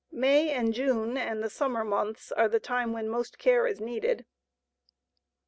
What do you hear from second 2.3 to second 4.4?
are the time when most care is needed.